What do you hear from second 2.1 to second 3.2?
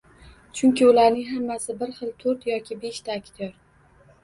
to'rt yoki beshta